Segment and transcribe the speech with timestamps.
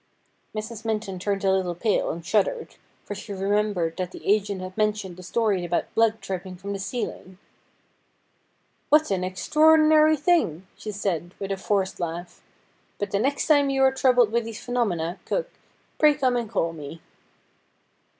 [0.55, 0.83] Mrs.
[0.83, 2.73] Minton turned a little pale and shuddered,
[3.05, 6.79] for she remembered that the agent had mentioned the story about blood dripping from the
[6.79, 7.37] ceiling.'
[8.89, 12.41] What an extraordinary thing!' she said, with a forced laugh;'
[12.97, 15.51] but the next time you are troubled with these phe nomena, cook,
[15.99, 16.99] pray come and call me.'